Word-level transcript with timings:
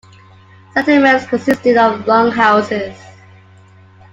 Settlements 0.73 1.27
consisted 1.27 1.77
of 1.77 2.05
longhouses. 2.05 2.97